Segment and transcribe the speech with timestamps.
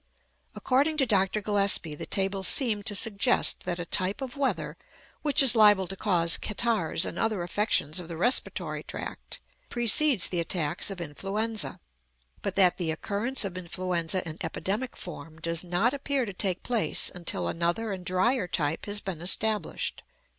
[0.55, 1.41] According to Dr.
[1.41, 4.75] Gillespie, the tables seem to suggest that a type of weather,
[5.21, 10.39] which is liable to cause catarrhs and other affections of the respiratory tract, precedes the
[10.39, 11.79] attacks of influenza;
[12.41, 17.11] but that the occurrence of influenza in epidemic form does not appear to take place
[17.13, 20.01] until another and drier type has been established.